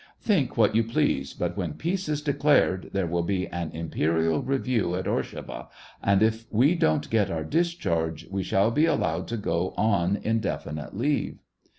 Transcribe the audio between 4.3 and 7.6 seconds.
review at Orshava, and if we don't get our